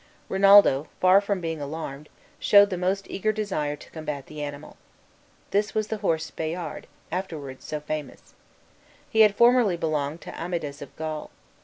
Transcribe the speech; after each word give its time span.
Rinaldo, 0.29 0.87
far 0.99 1.21
from 1.21 1.41
being 1.41 1.61
alarmed, 1.61 2.09
showed 2.39 2.71
the 2.71 2.75
most 2.77 3.05
eager 3.07 3.31
desire 3.31 3.75
to 3.75 3.91
combat 3.91 4.25
the 4.25 4.41
animal. 4.41 4.75
This 5.51 5.75
was 5.75 5.89
the 5.89 5.97
horse 5.97 6.31
Bayard, 6.31 6.87
afterward 7.11 7.61
so 7.61 7.79
famous. 7.81 8.33
He 9.11 9.19
had 9.21 9.35
formerly 9.35 9.77
belonged 9.77 10.21
to 10.21 10.33
Amadis 10.35 10.81
of 10.81 10.95
Gaul. 10.95 11.29